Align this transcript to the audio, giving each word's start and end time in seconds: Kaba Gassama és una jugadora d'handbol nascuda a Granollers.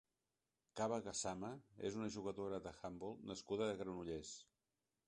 Kaba 0.79 0.97
Gassama 1.07 1.51
és 1.91 1.99
una 2.01 2.09
jugadora 2.17 2.61
d'handbol 2.67 3.17
nascuda 3.35 3.71
a 3.77 3.79
Granollers. 3.85 4.35